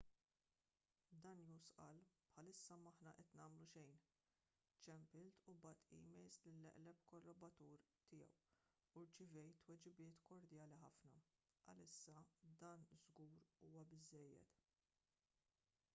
[1.23, 1.99] danius qal
[2.29, 3.99] bħalissa m'aħna qed nagħmlu xejn
[4.85, 8.25] ċempilt u bgħatt emails lill-eqreb kollaboratur tiegħu
[9.01, 11.21] u rċevejt tweġibiet kordjali ħafna
[11.75, 12.23] għalissa
[12.63, 13.37] dan żgur
[13.69, 14.57] huwa biżżejjed